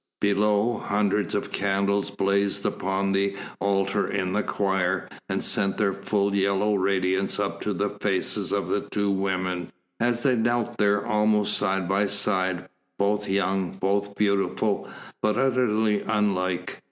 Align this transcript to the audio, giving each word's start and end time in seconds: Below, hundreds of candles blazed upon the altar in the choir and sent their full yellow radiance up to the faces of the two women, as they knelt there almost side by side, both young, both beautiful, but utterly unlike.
Below, 0.19 0.79
hundreds 0.83 1.35
of 1.35 1.51
candles 1.51 2.09
blazed 2.09 2.65
upon 2.65 3.11
the 3.11 3.37
altar 3.59 4.07
in 4.07 4.33
the 4.33 4.41
choir 4.41 5.07
and 5.29 5.43
sent 5.43 5.77
their 5.77 5.93
full 5.93 6.33
yellow 6.35 6.73
radiance 6.73 7.37
up 7.39 7.61
to 7.61 7.71
the 7.73 7.91
faces 7.91 8.51
of 8.51 8.67
the 8.67 8.81
two 8.81 9.11
women, 9.11 9.71
as 9.99 10.23
they 10.23 10.35
knelt 10.35 10.79
there 10.79 11.05
almost 11.05 11.55
side 11.55 11.87
by 11.87 12.07
side, 12.07 12.67
both 12.97 13.29
young, 13.29 13.73
both 13.73 14.15
beautiful, 14.15 14.89
but 15.21 15.37
utterly 15.37 16.01
unlike. 16.01 16.79